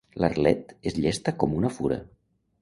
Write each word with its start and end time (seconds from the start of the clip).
L'Arlet 0.23 0.71
és 0.91 0.97
llesta 1.03 1.35
com 1.45 1.55
una 1.61 1.71
fura. 1.77 2.01